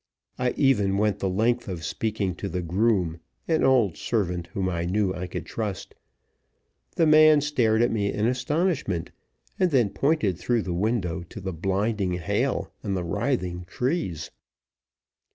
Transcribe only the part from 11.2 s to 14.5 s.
to the blinding hail and the writhing trees.